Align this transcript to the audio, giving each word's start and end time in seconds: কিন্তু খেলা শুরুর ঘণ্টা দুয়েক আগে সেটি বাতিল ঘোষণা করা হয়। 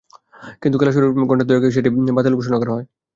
কিন্তু 0.61 0.77
খেলা 0.77 0.93
শুরুর 0.95 1.11
ঘণ্টা 1.29 1.45
দুয়েক 1.45 1.61
আগে 1.61 1.75
সেটি 1.75 1.89
বাতিল 2.17 2.33
ঘোষণা 2.39 2.57
করা 2.61 2.71
হয়। 2.75 2.85